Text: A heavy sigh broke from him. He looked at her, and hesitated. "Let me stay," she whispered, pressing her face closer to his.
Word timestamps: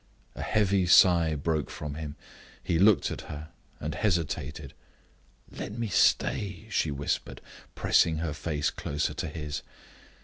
A 0.33 0.41
heavy 0.41 0.87
sigh 0.87 1.35
broke 1.35 1.69
from 1.69 1.93
him. 1.93 2.15
He 2.63 2.79
looked 2.79 3.11
at 3.11 3.21
her, 3.29 3.49
and 3.79 3.93
hesitated. 3.93 4.73
"Let 5.51 5.77
me 5.77 5.89
stay," 5.89 6.65
she 6.71 6.89
whispered, 6.89 7.39
pressing 7.75 8.17
her 8.17 8.33
face 8.33 8.71
closer 8.71 9.13
to 9.13 9.27
his. 9.27 9.61